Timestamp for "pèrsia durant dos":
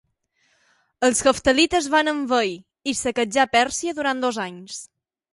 3.57-4.41